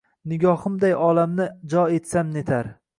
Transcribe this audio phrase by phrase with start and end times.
[0.31, 2.77] Nigohimday olamni jo etsam netar